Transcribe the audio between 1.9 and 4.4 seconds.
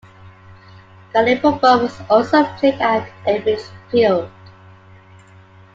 also played at Ebbets Field.